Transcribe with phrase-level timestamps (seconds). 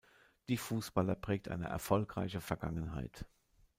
[0.49, 3.23] Die Fußballer prägt eine erfolgreiche Vergangenheit.